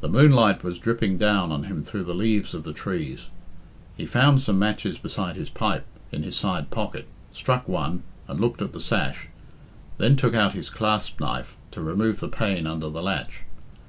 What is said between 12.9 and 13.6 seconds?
the latch.